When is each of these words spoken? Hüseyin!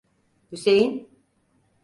Hüseyin! 0.51 1.07